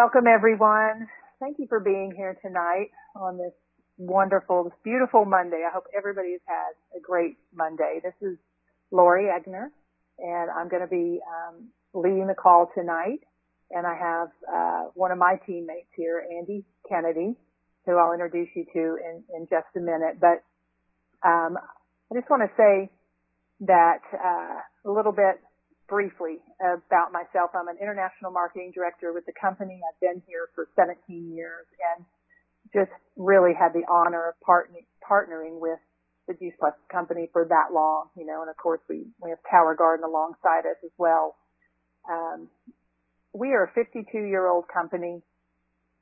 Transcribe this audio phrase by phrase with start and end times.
[0.00, 1.08] Welcome everyone.
[1.40, 3.50] Thank you for being here tonight on this
[3.96, 5.64] wonderful, this beautiful Monday.
[5.68, 7.98] I hope everybody has had a great Monday.
[8.00, 8.38] This is
[8.92, 9.70] Lori Egner
[10.20, 13.26] and I'm going to be um, leading the call tonight.
[13.72, 17.34] And I have uh, one of my teammates here, Andy Kennedy,
[17.84, 20.20] who I'll introduce you to in, in just a minute.
[20.20, 20.44] But
[21.28, 22.88] um, I just want to say
[23.66, 25.40] that uh, a little bit
[25.88, 27.50] briefly about myself.
[27.54, 29.80] I'm an international marketing director with the company.
[29.80, 31.00] I've been here for 17
[31.34, 31.66] years
[31.96, 32.04] and
[32.72, 35.80] just really had the honor of partnering, partnering with
[36.28, 39.38] the Juice Plus company for that long, you know, and of course we, we have
[39.50, 41.36] Tower Garden alongside us as well.
[42.08, 42.48] Um,
[43.32, 45.22] we are a 52 year old company.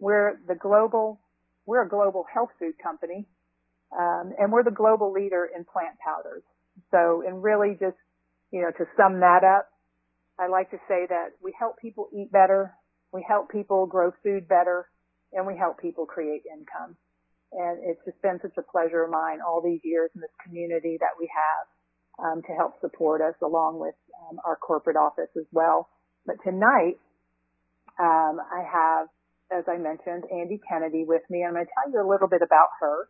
[0.00, 1.20] We're the global,
[1.64, 3.26] we're a global health food company,
[3.96, 6.42] um, and we're the global leader in plant powders.
[6.90, 7.96] So, and really just,
[8.50, 9.68] you know, to sum that up,
[10.38, 12.74] I like to say that we help people eat better,
[13.12, 14.88] we help people grow food better,
[15.32, 16.96] and we help people create income.
[17.52, 20.98] And it's just been such a pleasure of mine all these years in this community
[21.01, 21.64] that we have
[22.26, 23.95] um, to help support us along with
[24.29, 25.88] um, our corporate office as well.
[26.26, 26.98] But tonight,
[27.98, 29.09] um, I have,
[29.52, 31.45] as I mentioned, Andy Kennedy with me.
[31.45, 33.09] I'm going to tell you a little bit about her,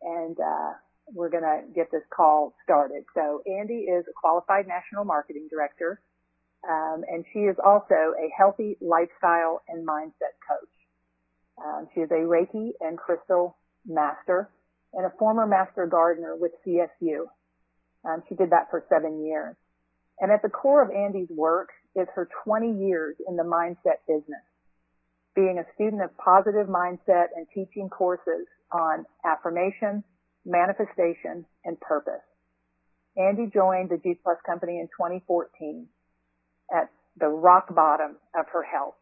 [0.00, 0.72] and uh,
[1.12, 3.04] we're going to get this call started.
[3.14, 6.00] So Andy is a qualified national marketing director
[6.68, 10.68] um, and she is also a healthy lifestyle and mindset coach.
[11.64, 14.48] Um, she is a Reiki and crystal master
[14.94, 17.26] and a former master gardener with CSU.
[18.04, 19.56] Um, she did that for seven years.
[20.20, 24.42] And at the core of Andy's work is her 20 years in the mindset business,
[25.34, 30.04] being a student of positive mindset and teaching courses on affirmation,
[30.44, 32.22] manifestation, and purpose.
[33.16, 35.86] Andy joined the Juice Plus company in 2014
[36.72, 38.96] at the rock bottom of her health,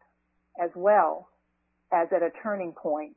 [0.61, 1.29] as well
[1.93, 3.15] as at a turning point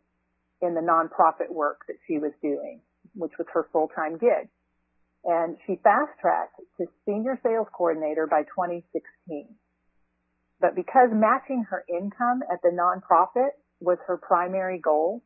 [0.62, 2.80] in the nonprofit work that she was doing,
[3.14, 4.48] which was her full-time gig.
[5.24, 9.48] And she fast-tracked to senior sales coordinator by 2016.
[10.60, 13.50] But because matching her income at the nonprofit
[13.80, 15.22] was her primary goal,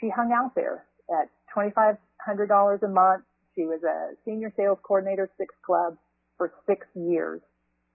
[0.00, 3.24] she hung out there at $2,500 a month.
[3.54, 5.96] She was a senior sales coordinator, Six Club,
[6.36, 7.42] for six years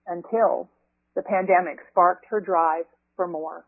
[0.06, 0.70] until
[1.14, 2.84] the pandemic sparked her drive
[3.16, 3.64] for more,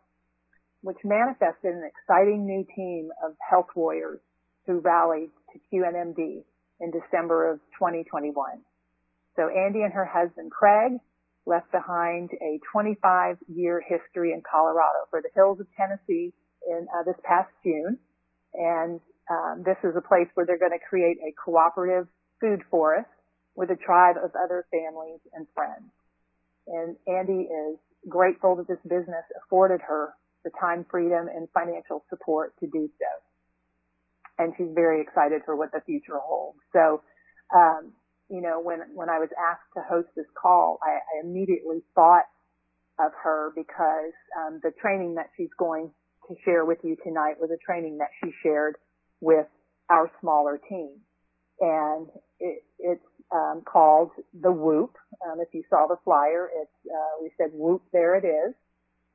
[0.82, 4.20] which manifested an exciting new team of health warriors
[4.66, 6.42] who rallied to QNMD
[6.80, 8.34] in December of 2021.
[9.36, 10.98] So Andy and her husband Craig
[11.46, 16.32] left behind a 25 year history in Colorado for the hills of Tennessee
[16.66, 17.98] in uh, this past June.
[18.54, 22.08] And um, this is a place where they're going to create a cooperative
[22.40, 23.08] food forest
[23.54, 25.92] with a tribe of other families and friends
[26.66, 27.78] and Andy is
[28.08, 33.12] grateful that this business afforded her the time freedom and financial support to do so.
[34.38, 36.58] And she's very excited for what the future holds.
[36.72, 37.02] So,
[37.54, 37.92] um,
[38.28, 42.26] you know, when, when I was asked to host this call, I, I immediately thought
[42.98, 45.90] of her because, um, the training that she's going
[46.28, 48.76] to share with you tonight was a training that she shared
[49.20, 49.46] with
[49.90, 50.98] our smaller team.
[51.60, 52.08] And
[52.40, 54.96] it, it's um, called the Whoop.
[55.26, 57.82] Um, if you saw the flyer, it's uh, we said Whoop.
[57.92, 58.54] There it is.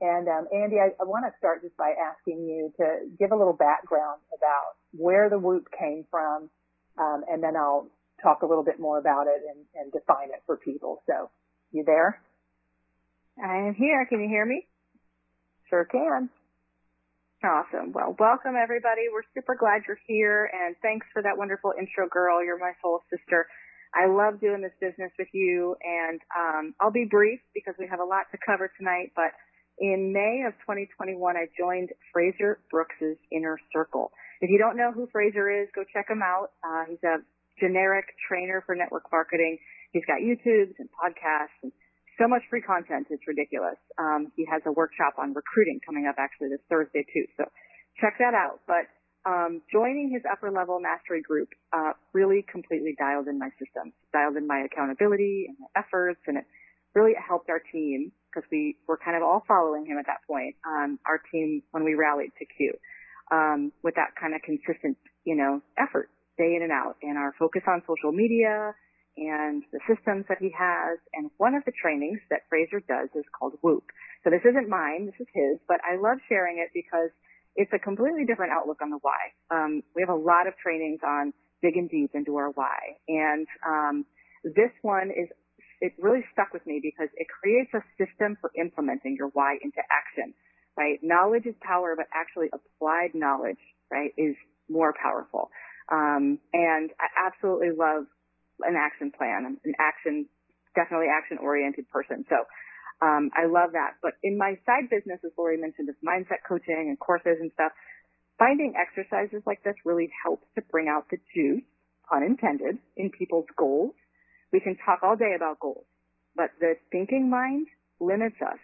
[0.01, 3.35] And um, Andy, I, I want to start just by asking you to give a
[3.35, 6.49] little background about where the Whoop came from,
[6.97, 7.87] um, and then I'll
[8.21, 11.03] talk a little bit more about it and, and define it for people.
[11.07, 11.29] So,
[11.71, 12.21] you there?
[13.41, 14.05] I am here.
[14.07, 14.67] Can you hear me?
[15.69, 16.29] Sure can.
[17.43, 17.91] Awesome.
[17.91, 19.09] Well, welcome everybody.
[19.11, 22.43] We're super glad you're here and thanks for that wonderful intro, girl.
[22.43, 23.47] You're my soul sister.
[23.93, 27.99] I love doing this business with you and um, I'll be brief because we have
[27.99, 29.31] a lot to cover tonight, but
[29.79, 34.11] in May of 2021, I joined Frazer Brooks's Inner Circle.
[34.39, 36.53] If you don't know who Frazer is, go check him out.
[36.63, 37.25] Uh, he's a
[37.59, 39.57] generic trainer for network marketing.
[39.91, 41.71] He's got YouTubes and podcasts and
[42.21, 43.07] so much free content.
[43.09, 43.81] It's ridiculous.
[43.97, 47.25] Um, he has a workshop on recruiting coming up actually this Thursday too.
[47.37, 47.45] So
[47.99, 48.61] check that out.
[48.67, 48.85] But
[49.25, 54.35] um, joining his upper level mastery group uh, really completely dialed in my systems, dialed
[54.35, 56.45] in my accountability and my efforts, and it
[56.95, 60.55] really helped our team because we were kind of all following him at that point.
[60.65, 62.73] Um, our team when we rallied to Q
[63.31, 67.33] um, with that kind of consistent, you know, effort day in and out, and our
[67.37, 68.73] focus on social media
[69.17, 70.97] and the systems that he has.
[71.13, 73.83] And one of the trainings that Frazer does is called Whoop.
[74.23, 77.11] So this isn't mine, this is his, but I love sharing it because
[77.55, 79.19] it's a completely different outlook on the why.
[79.49, 84.05] Um, we have a lot of trainings on digging deep into our why, and um,
[84.43, 85.29] this one is
[85.81, 89.81] it really stuck with me because it creates a system for implementing your why into
[89.89, 90.33] action
[90.77, 90.99] right?
[91.01, 93.59] Knowledge is power, but actually applied knowledge,
[93.91, 94.35] right, is
[94.69, 95.49] more powerful.
[95.91, 98.05] Um, and I absolutely love
[98.61, 100.27] an action plan, I'm an action,
[100.75, 102.23] definitely action oriented person.
[102.29, 102.45] So,
[103.01, 103.97] um, I love that.
[104.01, 107.71] But in my side business, as Lori mentioned, of mindset coaching and courses and stuff,
[108.37, 111.63] finding exercises like this really helps to bring out the juice,
[112.11, 113.93] unintended, in people's goals.
[114.51, 115.85] We can talk all day about goals,
[116.35, 117.67] but the thinking mind
[117.99, 118.59] limits us,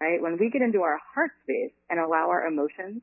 [0.00, 0.22] right?
[0.22, 3.02] When we get into our heart space and allow our emotions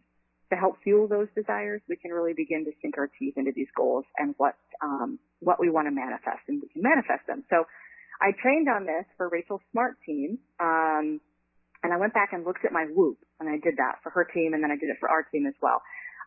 [0.51, 3.67] to help fuel those desires, we can really begin to sink our teeth into these
[3.75, 7.43] goals and what um, what we want to manifest, and we can manifest them.
[7.49, 7.65] So,
[8.21, 11.19] I trained on this for Rachel Smart team, um,
[11.83, 14.23] and I went back and looked at my Whoop, and I did that for her
[14.23, 15.81] team, and then I did it for our team as well.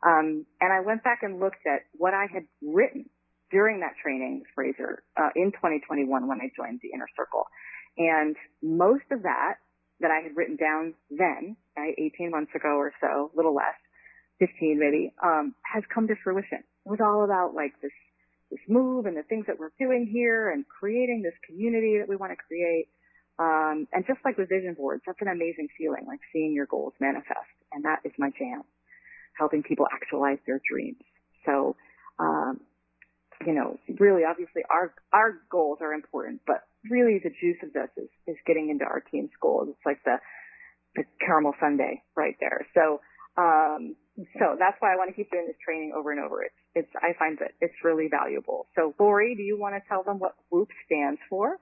[0.06, 3.08] Um, and I went back and looked at what I had written
[3.50, 7.46] during that training, Frazer, uh, in 2021 when I joined the Inner Circle,
[7.96, 9.56] and most of that
[10.00, 13.76] that I had written down then, right, 18 months ago or so, a little less,
[14.40, 16.60] 15 maybe, um, has come to fruition.
[16.60, 17.92] It was all about like this,
[18.50, 22.16] this move and the things that we're doing here and creating this community that we
[22.16, 22.88] want to create.
[23.38, 26.94] Um, and just like with vision boards, that's an amazing feeling, like seeing your goals
[27.00, 27.52] manifest.
[27.72, 28.62] And that is my jam,
[29.38, 31.02] helping people actualize their dreams.
[31.44, 31.76] So,
[32.18, 32.60] um,
[33.44, 37.90] you know, really obviously our, our goals are important, but really the juice of this
[37.96, 39.68] is, is getting into our team's goals.
[39.70, 40.16] It's like the,
[40.94, 42.66] the caramel sundae right there.
[42.74, 43.00] So,
[43.36, 43.96] um,
[44.38, 46.42] so that's why I want to keep doing this training over and over.
[46.42, 48.66] It's, it's, I find that it's really valuable.
[48.74, 51.58] So Lori, do you want to tell them what WHOOP stands for?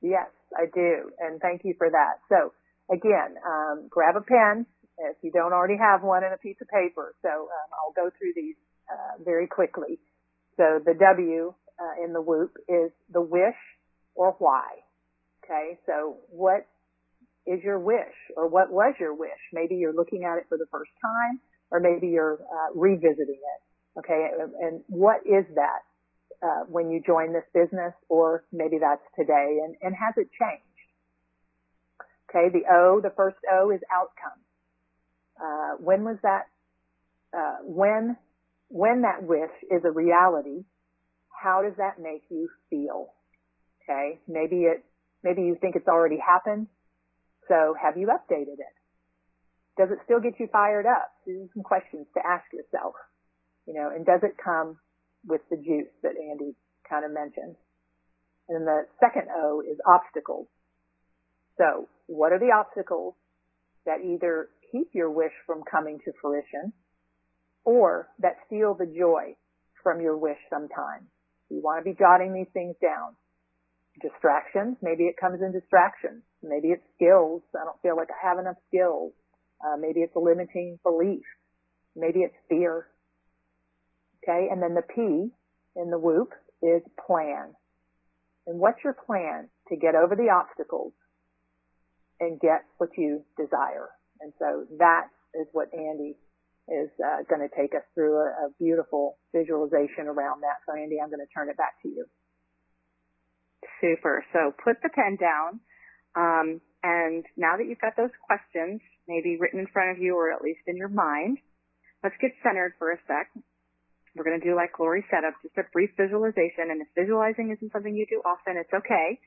[0.00, 1.10] Yes, I do.
[1.18, 2.22] And thank you for that.
[2.28, 2.52] So
[2.90, 4.66] again, um, grab a pen
[4.98, 7.14] if you don't already have one and a piece of paper.
[7.22, 8.56] So um, I'll go through these
[8.90, 9.98] uh, very quickly.
[10.56, 13.56] So the W uh, in the WHOOP is the wish
[14.14, 14.84] or why.
[15.44, 16.66] Okay, so what
[17.46, 19.40] is your wish or what was your wish?
[19.52, 21.40] Maybe you're looking at it for the first time
[21.70, 23.98] or maybe you're uh, revisiting it.
[23.98, 24.28] Okay,
[24.62, 25.80] and what is that
[26.42, 30.64] uh, when you join this business or maybe that's today and, and has it changed?
[32.30, 34.38] Okay, the O, the first O is outcome.
[35.40, 36.46] Uh, when was that,
[37.36, 38.16] uh, when,
[38.68, 40.64] when that wish is a reality,
[41.30, 43.08] how does that make you feel?
[43.82, 44.84] Okay, maybe it,
[45.24, 46.68] maybe you think it's already happened.
[47.50, 48.74] So have you updated it?
[49.76, 51.10] Does it still get you fired up?
[51.26, 52.94] These are some questions to ask yourself.
[53.66, 54.78] You know, and does it come
[55.26, 56.54] with the juice that Andy
[56.88, 57.56] kind of mentioned?
[58.48, 60.46] And the second O is obstacles.
[61.58, 63.14] So what are the obstacles
[63.84, 66.72] that either keep your wish from coming to fruition
[67.64, 69.34] or that steal the joy
[69.82, 71.10] from your wish sometimes?
[71.48, 73.16] You want to be jotting these things down
[74.00, 74.76] distractions.
[74.82, 76.22] Maybe it comes in distractions.
[76.42, 77.42] Maybe it's skills.
[77.54, 79.12] I don't feel like I have enough skills.
[79.60, 81.24] Uh, maybe it's a limiting belief.
[81.94, 82.86] Maybe it's fear.
[84.22, 84.48] Okay.
[84.50, 85.30] And then the P
[85.76, 86.32] in the whoop
[86.62, 87.52] is plan.
[88.46, 90.92] And what's your plan to get over the obstacles
[92.20, 93.88] and get what you desire?
[94.20, 96.16] And so that is what Andy
[96.68, 100.62] is uh, going to take us through a, a beautiful visualization around that.
[100.66, 102.06] So Andy, I'm going to turn it back to you.
[103.80, 104.24] Super.
[104.32, 105.60] So put the pen down.
[106.16, 110.32] Um, and now that you've got those questions, maybe written in front of you or
[110.32, 111.38] at least in your mind,
[112.02, 113.30] let's get centered for a sec.
[114.16, 116.72] We're going to do like Lori said up, just a brief visualization.
[116.72, 119.20] And if visualizing isn't something you do often, it's okay.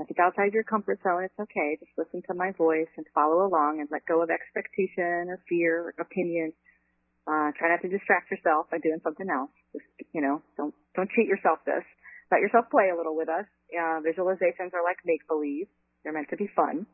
[0.00, 1.76] If it's outside your comfort zone, it's okay.
[1.76, 5.92] Just listen to my voice and follow along and let go of expectation or fear
[5.92, 6.56] or opinion.
[7.28, 9.52] Uh, try not to distract yourself by doing something else.
[9.76, 9.84] Just,
[10.16, 11.84] you know, don't, don't cheat yourself this.
[12.32, 13.44] Let yourself play a little with us.
[13.68, 15.68] Uh, visualizations are like make believe.
[16.02, 16.86] They're meant to be fun.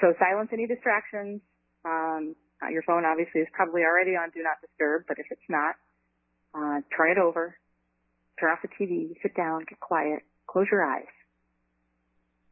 [0.00, 1.40] So silence any distractions.
[1.84, 5.48] Um, uh, your phone obviously is probably already on do not disturb, but if it's
[5.48, 5.76] not,
[6.54, 7.56] uh, turn it over.
[8.40, 11.08] Turn off the TV, sit down, get quiet, close your eyes.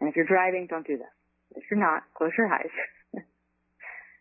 [0.01, 1.15] And if you're driving, don't do this.
[1.57, 2.73] If you're not, close your eyes.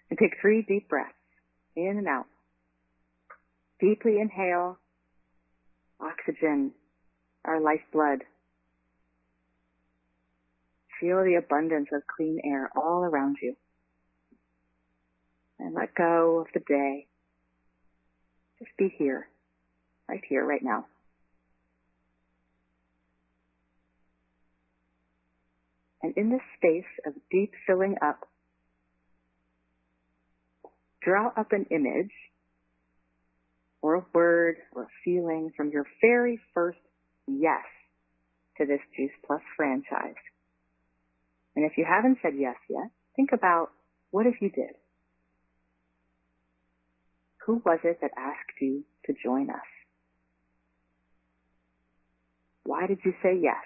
[0.09, 1.13] and take three deep breaths
[1.75, 2.25] in and out.
[3.79, 4.77] Deeply inhale
[5.99, 6.71] oxygen
[7.45, 8.23] our lifeblood.
[11.03, 13.57] Feel the abundance of clean air all around you.
[15.59, 17.07] And let go of the day.
[18.57, 19.27] Just be here,
[20.07, 20.85] right here, right now.
[26.01, 28.25] And in this space of deep filling up,
[31.01, 32.13] draw up an image
[33.81, 36.79] or a word or a feeling from your very first
[37.27, 37.65] yes
[38.57, 40.15] to this Juice Plus franchise.
[41.55, 43.69] And if you haven't said yes yet, think about
[44.11, 44.75] what if you did?
[47.45, 49.69] Who was it that asked you to join us?
[52.63, 53.63] Why did you say yes?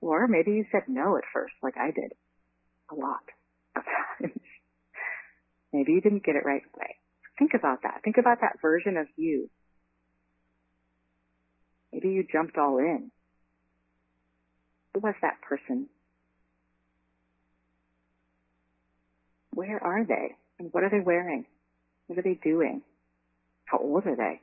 [0.00, 2.12] Or maybe you said no at first, like I did.
[2.90, 3.24] A lot
[3.76, 3.82] of
[4.20, 4.38] times.
[5.72, 6.96] maybe you didn't get it right away.
[7.38, 8.02] Think about that.
[8.04, 9.48] Think about that version of you.
[11.92, 13.10] Maybe you jumped all in.
[14.94, 15.88] Who was that person?
[19.52, 20.36] Where are they?
[20.58, 21.46] And what are they wearing?
[22.06, 22.82] What are they doing?
[23.64, 24.40] How old are they?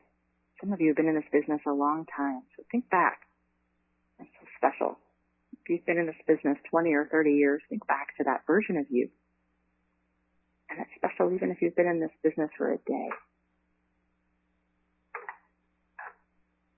[0.62, 3.22] Some of you have been in this business a long time, so think back.
[4.18, 4.98] That's so special.
[5.54, 8.78] If you've been in this business 20 or 30 years, think back to that version
[8.78, 9.10] of you.
[10.70, 13.10] And it's special even if you've been in this business for a day.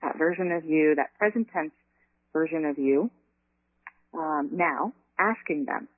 [0.02, 1.72] That version of you, that present tense
[2.32, 3.10] version of you,
[4.14, 5.88] um, now asking them,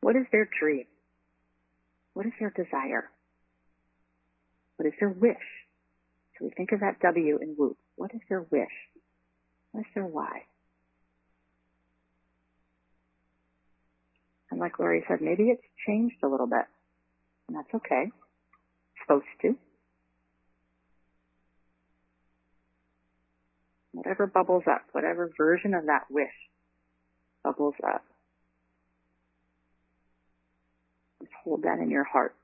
[0.00, 0.84] what is their dream?
[2.14, 3.10] What is their desire?
[4.76, 5.36] What is their wish?
[6.38, 7.76] So we think of that W in WOOP.
[7.96, 8.72] What is their wish?
[9.72, 10.42] What is their why?
[14.50, 16.66] And like Lori said, maybe it's changed a little bit.
[17.48, 18.04] And that's okay.
[18.04, 19.56] It's supposed to.
[23.92, 26.32] Whatever bubbles up, whatever version of that wish
[27.44, 28.04] bubbles up.
[31.22, 32.34] Just hold that in your heart.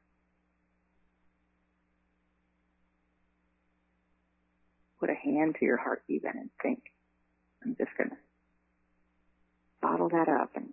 [5.00, 6.80] Put a hand to your heart even and think.
[7.64, 8.16] I'm just going to
[9.82, 10.68] bottle that up and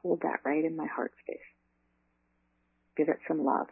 [0.00, 1.38] hold that right in my heart space.
[2.96, 3.66] Give it some love.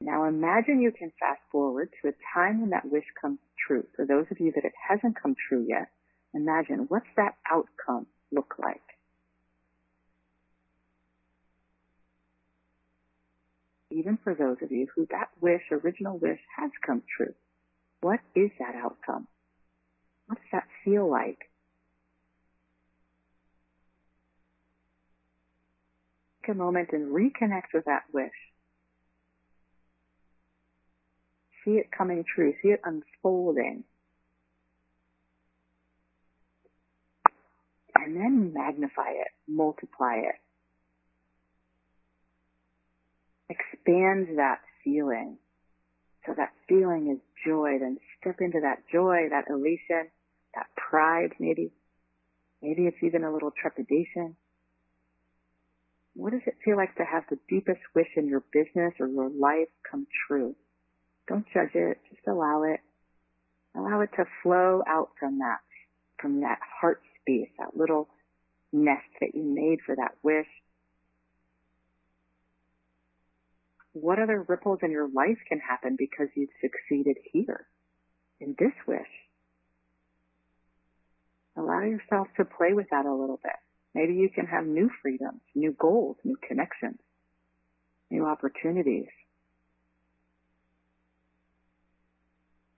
[0.00, 3.84] Now imagine you can fast forward to a time when that wish comes true.
[3.96, 5.88] For those of you that it hasn't come true yet,
[6.32, 8.80] imagine what's that outcome look like?
[13.90, 17.34] Even for those of you who that wish, original wish, has come true,
[18.00, 19.28] what is that outcome?
[20.26, 21.38] What does that feel like?
[26.42, 28.32] Take a moment and reconnect with that wish.
[31.64, 32.54] See it coming true.
[32.62, 33.84] See it unfolding.
[38.02, 40.34] And then magnify it, multiply it.
[43.48, 45.36] Expand that feeling.
[46.26, 47.78] So that feeling is joy.
[47.78, 50.10] Then step into that joy, that elation,
[50.56, 51.70] that pride maybe.
[52.60, 54.34] Maybe it's even a little trepidation.
[56.14, 59.30] What does it feel like to have the deepest wish in your business or your
[59.30, 60.56] life come true?
[61.28, 61.98] Don't judge it.
[62.10, 62.80] Just allow it.
[63.76, 65.60] Allow it to flow out from that,
[66.20, 68.08] from that heart space, that little
[68.72, 70.46] nest that you made for that wish.
[73.92, 77.66] What other ripples in your life can happen because you've succeeded here
[78.40, 79.00] in this wish?
[81.56, 83.52] Allow yourself to play with that a little bit.
[83.94, 86.98] Maybe you can have new freedoms, new goals, new connections,
[88.10, 89.08] new opportunities.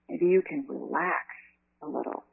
[0.09, 1.25] Maybe you can relax
[1.81, 2.25] a little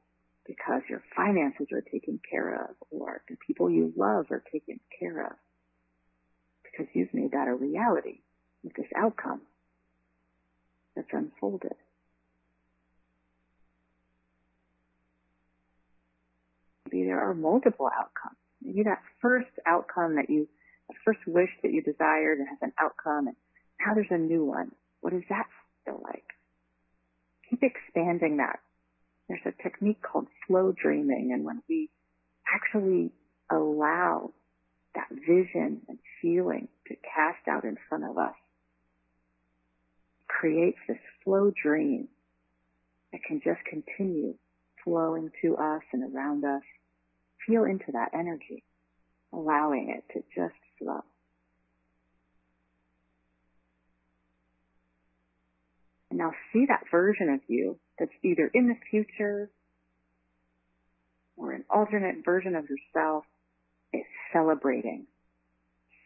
[0.56, 5.26] because your finances are taken care of or the people you love are taken care
[5.26, 5.32] of
[6.64, 8.20] because you've made that a reality
[8.62, 9.40] with this outcome
[10.94, 11.72] that's unfolded.
[16.90, 18.36] Maybe there are multiple outcomes.
[18.62, 20.48] Maybe that first outcome that you,
[21.04, 23.36] first wish that you desired and has an outcome and
[23.80, 24.72] now there's a new one.
[25.00, 25.46] What does that
[25.86, 26.26] feel like?
[27.48, 28.60] Keep expanding that.
[29.32, 31.88] There's a technique called slow dreaming and when we
[32.54, 33.12] actually
[33.50, 34.32] allow
[34.94, 38.34] that vision and feeling to cast out in front of us,
[40.28, 42.08] creates this flow dream
[43.12, 44.34] that can just continue
[44.84, 46.62] flowing to us and around us
[47.46, 48.62] Feel into that energy,
[49.32, 51.00] allowing it to just flow.
[56.10, 59.48] And now see that version of you that's either in the future
[61.36, 63.24] or an alternate version of yourself
[63.92, 65.06] is celebrating.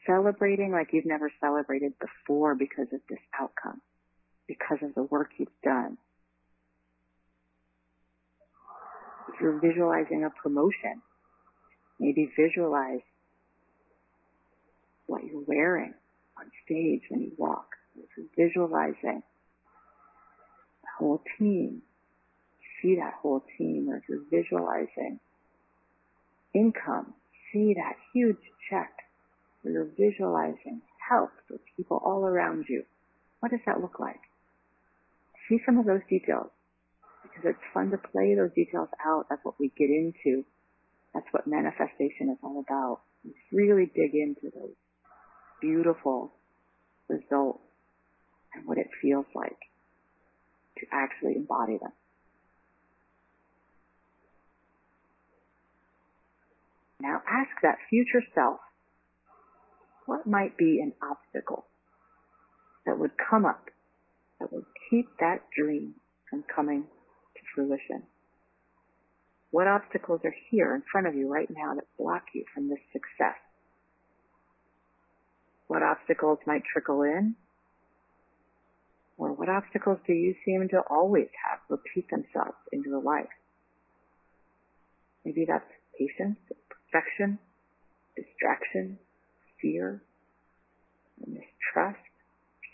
[0.07, 3.81] Celebrating like you've never celebrated before because of this outcome,
[4.47, 5.97] because of the work you've done.
[9.33, 11.01] If you're visualizing a promotion,
[11.99, 13.01] Maybe visualize
[15.07, 15.95] what you're wearing
[16.39, 17.69] on stage when you walk.
[17.97, 19.23] If you're visualizing
[20.83, 21.83] the whole team,
[22.83, 23.89] see that whole team.
[23.89, 25.21] Or if you're visualizing
[26.55, 27.15] income,
[27.53, 28.39] see that huge
[28.71, 28.93] check.
[29.65, 32.85] Or you're visualizing health for people all around you,
[33.41, 34.21] what does that look like?
[35.49, 36.51] See some of those details
[37.23, 39.27] because it's fun to play those details out.
[39.29, 40.45] That's what we get into.
[41.15, 43.01] That's what manifestation is all about.
[43.25, 44.75] We really dig into those
[45.61, 46.33] beautiful
[47.09, 47.61] results
[48.55, 49.59] and what it feels like
[50.79, 51.93] to actually embody them.
[57.01, 58.61] Now ask that future self,
[60.07, 61.67] what might be an obstacle
[62.87, 63.71] that would come up
[64.41, 65.95] that would keep that dream
[66.31, 68.03] from coming to fruition?
[69.51, 72.81] What obstacles are here in front of you right now that block you from this
[72.93, 73.37] success?
[75.67, 77.35] What obstacles might trickle in?
[79.19, 83.33] Or what obstacles do you seem to always have repeat themselves in your life?
[85.25, 85.65] Maybe that's
[85.99, 86.39] patience,
[86.97, 87.39] perfection,
[88.17, 88.99] distraction,
[89.61, 90.03] fear,
[91.27, 91.99] mistrust,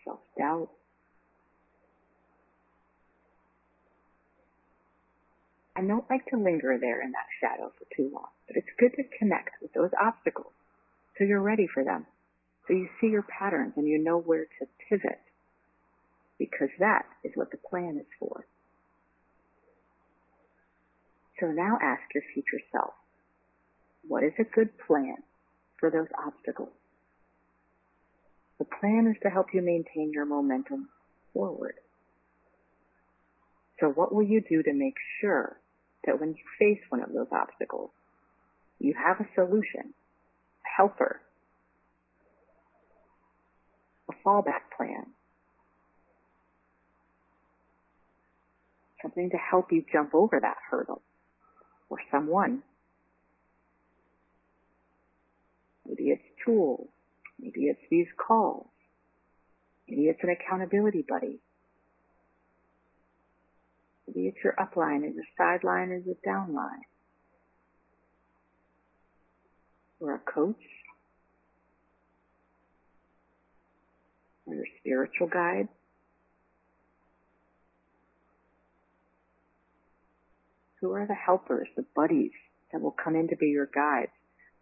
[0.05, 0.69] self-doubt.
[5.75, 8.93] I don't like to linger there in that shadow for too long, but it's good
[8.97, 10.53] to connect with those obstacles
[11.19, 12.07] so you're ready for them.
[12.69, 15.21] So you see your patterns and you know where to pivot
[16.39, 18.47] because that is what the plan is for.
[21.41, 22.93] So now ask your future self,
[24.07, 25.17] what is a good plan
[25.79, 26.73] for those obstacles?
[28.59, 30.89] The plan is to help you maintain your momentum
[31.33, 31.75] forward.
[33.81, 35.57] So what will you do to make sure
[36.07, 37.91] that when you face one of those obstacles,
[38.79, 39.93] you have a solution,
[40.65, 41.21] a helper,
[44.09, 45.07] a fallback plan,
[49.03, 51.03] something to help you jump over that hurdle
[51.91, 52.63] or someone.
[55.93, 56.89] Maybe it's tools.
[57.39, 58.67] Maybe it's these calls.
[59.87, 61.39] Maybe it's an accountability buddy.
[64.07, 66.81] Maybe it's your upline and your sideline is a downline.
[70.01, 70.57] Or a coach.
[74.47, 75.69] Or your spiritual guide.
[80.81, 82.33] Who are the helpers, the buddies
[82.73, 84.11] that will come in to be your guides?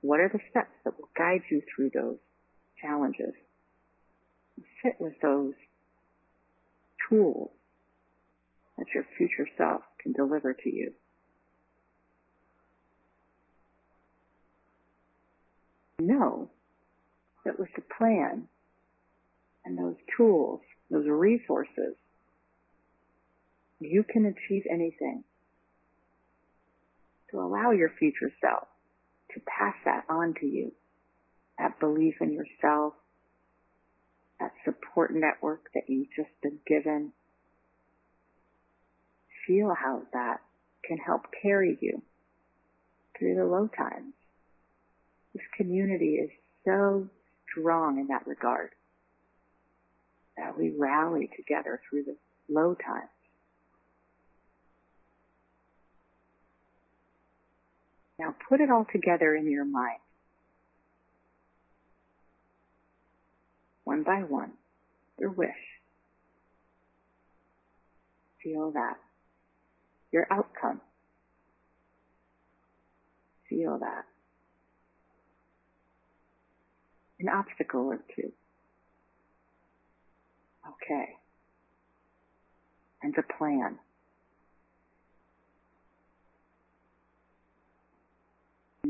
[0.02, 2.18] What are the steps that will guide you through those
[2.80, 3.34] challenges?
[4.82, 5.54] Sit with those
[7.08, 7.50] tools
[8.78, 10.92] that your future self can deliver to you.
[15.98, 16.48] Know
[17.44, 18.48] that with the plan
[19.66, 20.60] and those tools,
[20.90, 21.94] those resources,
[23.80, 25.24] you can achieve anything.
[27.30, 28.66] To allow your future self
[29.34, 30.72] to pass that on to you,
[31.58, 32.94] that belief in yourself,
[34.38, 37.12] that support network that you've just been given,
[39.46, 40.40] feel how that
[40.84, 42.02] can help carry you
[43.18, 44.14] through the low times.
[45.34, 46.30] This community is
[46.64, 47.08] so
[47.50, 48.70] strong in that regard
[50.36, 52.16] that we rally together through the
[52.48, 53.08] low times.
[58.20, 59.98] Now put it all together in your mind.
[63.84, 64.52] One by one,
[65.18, 65.48] your wish.
[68.42, 68.98] Feel that
[70.12, 70.82] your outcome.
[73.48, 74.04] Feel that.
[77.20, 78.32] An obstacle or two.
[80.68, 81.08] Okay.
[83.02, 83.78] And the plan.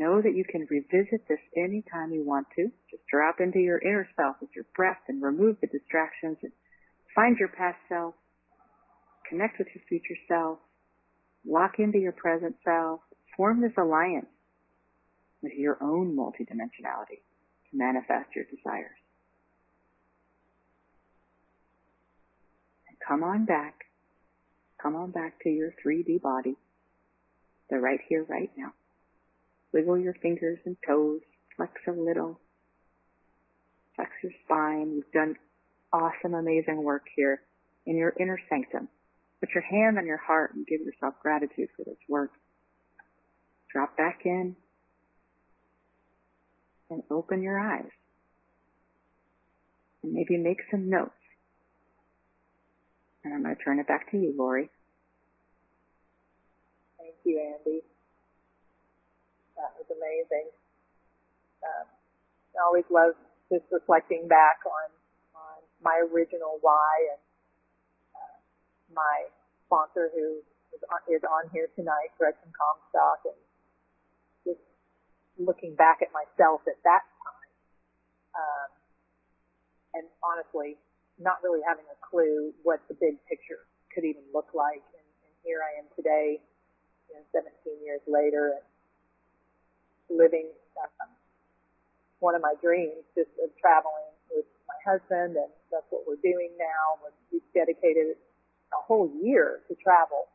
[0.01, 2.71] Know that you can revisit this anytime you want to.
[2.91, 6.53] Just drop into your inner self with your breath and remove the distractions and
[7.15, 8.15] find your past self.
[9.29, 10.59] Connect with your future self
[11.47, 13.01] Lock into your present self.
[13.37, 14.27] Form this alliance
[15.43, 17.21] with your own multidimensionality
[17.71, 18.91] to manifest your desires.
[22.89, 23.75] And come on back.
[24.83, 26.57] Come on back to your 3D body.
[27.69, 28.73] They're right here, right now.
[29.73, 31.21] Wiggle your fingers and toes.
[31.57, 32.41] Flex a little.
[33.97, 34.93] Flex your spine.
[34.97, 35.37] You've done
[35.93, 37.43] awesome, amazing work here
[37.87, 38.89] in your inner sanctum.
[39.41, 42.31] Put your hand on your heart and give yourself gratitude for this work.
[43.73, 44.57] Drop back in
[46.91, 47.91] and open your eyes.
[50.03, 51.13] And maybe make some notes.
[53.25, 54.71] And I'm going to turn it back to you, Lori.
[56.99, 57.81] Thank you, Andi.
[59.91, 60.49] Amazing.
[61.67, 61.87] Um,
[62.57, 63.19] I always love
[63.51, 64.89] just reflecting back on,
[65.35, 67.23] on my original why and
[68.15, 68.37] uh,
[68.95, 69.17] my
[69.67, 73.41] sponsor who is on, is on here tonight, Gretchen Comstock, and
[74.47, 74.63] just
[75.39, 77.51] looking back at myself at that time,
[78.39, 78.71] um,
[79.99, 80.79] and honestly,
[81.19, 84.83] not really having a clue what the big picture could even look like.
[84.95, 86.39] And, and here I am today,
[87.11, 87.51] you know, 17
[87.83, 88.70] years later, and
[90.11, 90.51] living
[90.83, 91.09] um,
[92.19, 96.51] one of my dreams, just of traveling with my husband, and that's what we're doing
[96.59, 97.01] now.
[97.33, 98.19] We've dedicated
[98.75, 100.29] a whole year to travel,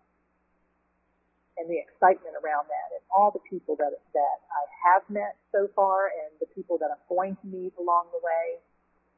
[1.57, 5.69] and the excitement around that, and all the people that that I have met so
[5.75, 8.45] far, and the people that I'm going to meet along the way.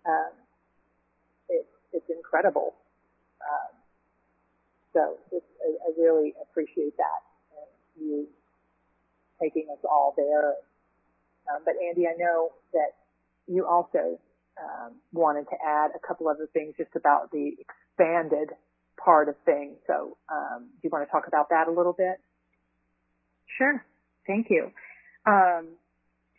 [0.05, 0.33] Um,
[1.49, 2.75] it's it's incredible.
[3.41, 3.71] Um,
[4.93, 7.21] so just, I, I really appreciate that
[7.53, 7.69] and
[8.01, 8.27] you
[9.41, 10.55] taking us all there.
[11.49, 12.95] Um, but Andy, I know that
[13.47, 14.19] you also
[14.59, 18.49] um, wanted to add a couple other things just about the expanded
[19.03, 19.77] part of things.
[19.87, 22.19] So um, do you want to talk about that a little bit?
[23.57, 23.83] Sure.
[24.25, 24.71] Thank you.
[25.25, 25.69] Um,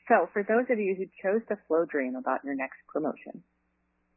[0.09, 3.43] so for those of you who chose to flow dream about your next promotion,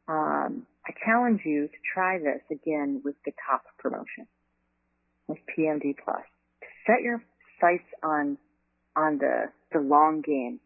[0.08, 4.26] um, I challenge you to try this again with the top promotion,
[5.28, 6.24] with PMD Plus.
[6.86, 7.22] Set your
[7.60, 8.36] sights on
[8.96, 10.60] on the the long game,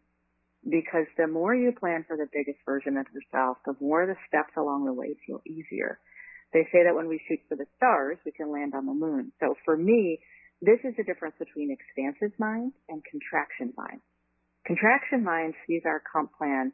[0.63, 4.53] because the more you plan for the biggest version of yourself, the more the steps
[4.57, 5.99] along the way feel easier.
[6.53, 9.31] They say that when we shoot for the stars, we can land on the moon.
[9.39, 10.19] So for me,
[10.61, 13.99] this is the difference between expansive mind and contraction mind.
[14.65, 16.71] Contraction mind sees our comp plan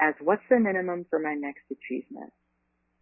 [0.00, 2.32] as what's the minimum for my next achievement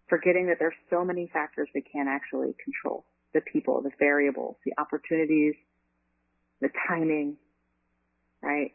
[0.09, 3.05] forgetting that there's so many factors we can't actually control.
[3.35, 5.55] The people, the variables, the opportunities,
[6.61, 7.37] the timing,
[8.43, 8.73] right?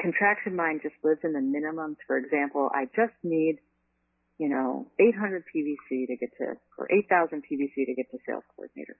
[0.00, 1.96] Contraction mind just lives in the minimums.
[2.06, 3.58] For example, I just need,
[4.38, 8.96] you know, 800 PVC to get to, or 8,000 PVC to get to sales coordinator,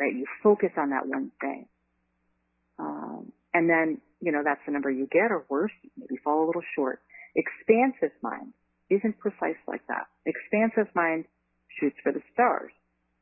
[0.00, 0.14] right?
[0.14, 1.66] You focus on that one thing.
[2.78, 6.46] Um, and then, you know, that's the number you get or worse, maybe fall a
[6.46, 7.00] little short.
[7.34, 8.52] Expansive mind
[8.90, 10.06] isn't precise like that.
[10.26, 11.24] Expansive mind
[11.80, 12.72] shoots for the stars.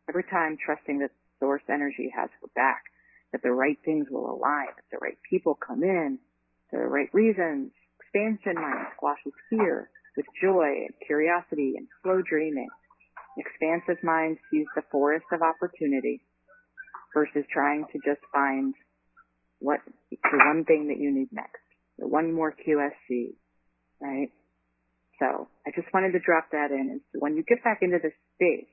[0.08, 2.84] Every time trusting that source energy has her back,
[3.34, 6.20] that the right things will align, that the right people come in,
[6.70, 7.72] the right reasons.
[7.98, 12.68] Expansion mind squashes fear with joy and curiosity and slow dreaming.
[13.36, 16.22] Expansive mind sees the forest of opportunity
[17.12, 18.72] versus trying to just find
[19.58, 19.80] what
[20.12, 21.66] the one thing that you need next,
[21.98, 23.34] the one more QSC,
[24.00, 24.30] right?
[25.18, 26.88] So I just wanted to drop that in.
[26.88, 28.70] And so when you get back into this space,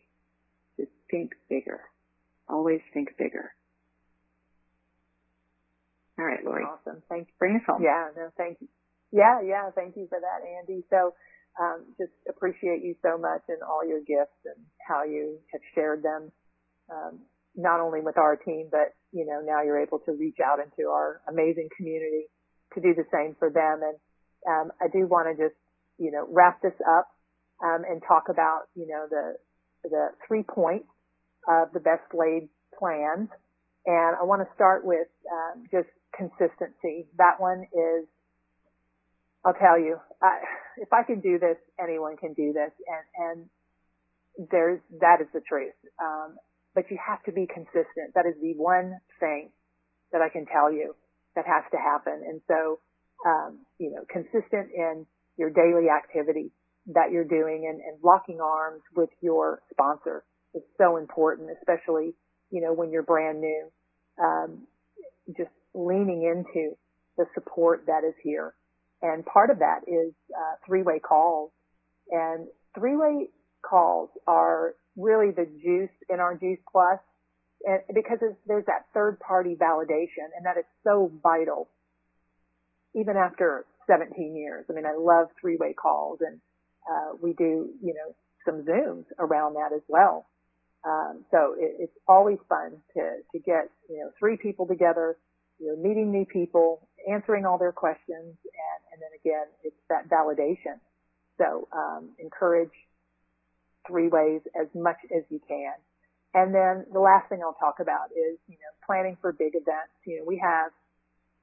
[0.77, 1.81] just think bigger.
[2.47, 3.53] Always think bigger.
[6.21, 6.61] All right, Lori.
[6.61, 7.01] Awesome.
[7.09, 7.33] Thank you.
[7.41, 7.81] Bring us home.
[7.81, 8.69] Yeah, no, thank you.
[9.11, 10.85] Yeah, yeah, thank you for that, Andy.
[10.93, 11.17] So,
[11.59, 16.03] um, just appreciate you so much and all your gifts and how you have shared
[16.03, 16.31] them,
[16.93, 17.19] um,
[17.57, 20.89] not only with our team, but, you know, now you're able to reach out into
[20.89, 22.29] our amazing community
[22.75, 23.81] to do the same for them.
[23.81, 23.97] And,
[24.47, 25.57] um, I do want to just
[26.01, 27.07] you know, wrap this up
[27.63, 29.35] um, and talk about, you know, the
[29.83, 30.87] the three points
[31.47, 33.29] of the best laid plans.
[33.85, 37.07] And I want to start with um, just consistency.
[37.17, 38.07] That one is,
[39.45, 40.39] I'll tell you, I,
[40.77, 43.49] if I can do this, anyone can do this, and
[44.37, 45.75] and there's that is the truth.
[46.01, 46.37] Um,
[46.73, 48.15] but you have to be consistent.
[48.15, 49.51] That is the one thing
[50.11, 50.95] that I can tell you
[51.35, 52.23] that has to happen.
[52.27, 52.79] And so,
[53.25, 55.05] um, you know, consistent in
[55.37, 56.51] your daily activity
[56.93, 62.13] that you're doing and, and locking arms with your sponsor is so important, especially,
[62.51, 63.67] you know, when you're brand new.
[64.21, 64.67] Um,
[65.37, 66.75] just leaning into
[67.17, 68.53] the support that is here.
[69.01, 71.51] And part of that is uh, three-way calls.
[72.09, 73.29] And three-way
[73.67, 76.99] calls are really the juice in our Juice Plus
[77.65, 81.69] and because there's that third-party validation, and that is so vital,
[82.95, 84.65] even after 17 years.
[84.69, 86.39] I mean, I love three-way calls and,
[86.89, 90.25] uh, we do, you know, some Zooms around that as well.
[90.83, 95.17] Um, so it, it's always fun to, to get, you know, three people together,
[95.61, 100.09] you know, meeting new people, answering all their questions, and, and then again, it's that
[100.09, 100.81] validation.
[101.37, 102.73] So, um, encourage
[103.87, 105.73] three ways as much as you can.
[106.33, 109.93] And then the last thing I'll talk about is, you know, planning for big events.
[110.05, 110.71] You know, we have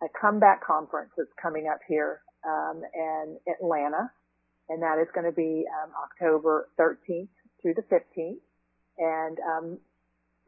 [0.02, 4.10] a comeback conference that's coming up here um, and Atlanta,
[4.68, 7.28] and that is going to be um, October 13th
[7.60, 8.40] through the 15th.
[8.98, 9.78] And um,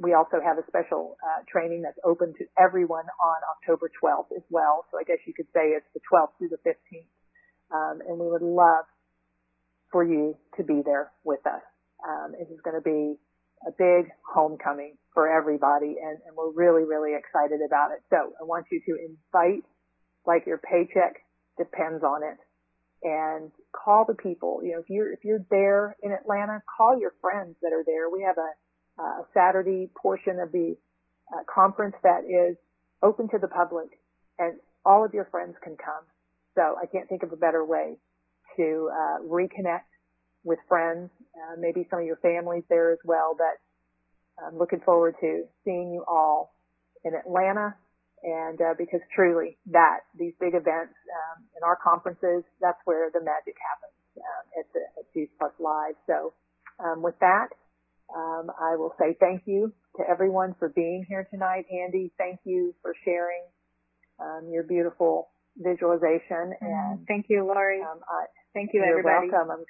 [0.00, 4.42] we also have a special uh, training that's open to everyone on October 12th as
[4.48, 4.86] well.
[4.90, 7.12] So I guess you could say it's the 12th through the 15th.
[7.70, 8.84] Um, and we would love
[9.92, 11.62] for you to be there with us.
[12.00, 13.20] Um, is going to be
[13.68, 18.00] a big homecoming for everybody, and, and we're really, really excited about it.
[18.08, 19.64] So I want you to invite,
[20.24, 21.20] like your paycheck
[21.58, 22.38] depends on it,
[23.02, 24.60] and call the people.
[24.64, 28.08] You know, if you're if you're there in Atlanta, call your friends that are there.
[28.08, 28.48] We have a,
[29.00, 30.76] a Saturday portion of the
[31.32, 32.56] uh, conference that is
[33.02, 33.88] open to the public,
[34.38, 36.04] and all of your friends can come.
[36.54, 37.96] So I can't think of a better way
[38.56, 39.88] to uh, reconnect
[40.44, 43.36] with friends, uh, maybe some of your families there as well.
[43.36, 43.60] But
[44.44, 46.54] I'm looking forward to seeing you all
[47.04, 47.76] in Atlanta.
[48.22, 53.20] And uh, because truly, that these big events um, in our conferences, that's where the
[53.20, 55.96] magic happens um, at, the, at Juice Plus Live.
[56.06, 56.34] So
[56.84, 57.48] um, with that,
[58.16, 61.66] um, I will say thank you to everyone for being here tonight.
[61.70, 63.42] Andy, thank you for sharing
[64.20, 66.54] um, your beautiful visualization.
[66.54, 66.66] Mm-hmm.
[66.66, 67.80] And thank you, Lori.
[67.80, 69.30] Um, I, thank you, you're everybody.
[69.30, 69.50] welcome.
[69.50, 69.64] I'm,